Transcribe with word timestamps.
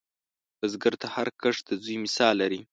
بزګر 0.59 0.93
ته 1.01 1.07
هر 1.15 1.27
کښت 1.41 1.63
د 1.69 1.71
زوی 1.83 1.97
مثال 2.05 2.33
لري 2.41 2.61